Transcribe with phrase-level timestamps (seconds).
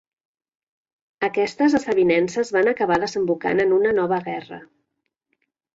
[1.27, 4.63] Aquestes desavinences van acabar desembocant en una nova guerra.